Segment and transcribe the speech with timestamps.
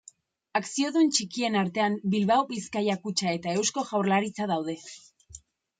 [0.59, 4.83] Akziodun txikien artean Bilbao Bizkaia Kutxa eta Eusko Jaurlaritza daude.